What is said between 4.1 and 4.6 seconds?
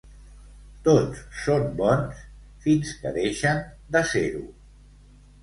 ser-ho.